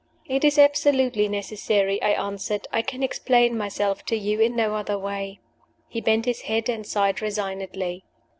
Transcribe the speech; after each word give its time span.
"It 0.25 0.43
is 0.43 0.57
absolutely 0.57 1.27
necessary," 1.27 2.01
I 2.01 2.13
answered. 2.13 2.67
"I 2.73 2.81
can 2.81 3.03
explain 3.03 3.55
myself 3.55 4.03
to 4.05 4.15
you 4.15 4.39
in 4.39 4.55
no 4.55 4.73
other 4.73 4.97
way." 4.97 5.41
He 5.89 6.01
bent 6.01 6.25
his 6.25 6.41
head, 6.41 6.69
and 6.69 6.87
sighed 6.87 7.21
resignedly. 7.21 8.03